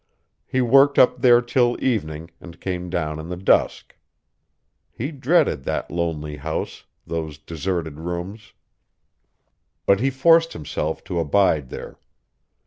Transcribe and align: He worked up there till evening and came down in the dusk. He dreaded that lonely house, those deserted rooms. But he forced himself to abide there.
He 0.47 0.61
worked 0.61 0.97
up 0.97 1.21
there 1.21 1.43
till 1.43 1.77
evening 1.79 2.31
and 2.39 2.59
came 2.59 2.89
down 2.89 3.19
in 3.19 3.29
the 3.29 3.37
dusk. 3.37 3.95
He 4.91 5.11
dreaded 5.11 5.63
that 5.65 5.91
lonely 5.91 6.37
house, 6.37 6.85
those 7.05 7.37
deserted 7.37 7.99
rooms. 7.99 8.53
But 9.85 9.99
he 9.99 10.09
forced 10.09 10.53
himself 10.53 11.03
to 11.03 11.19
abide 11.19 11.69
there. 11.69 11.99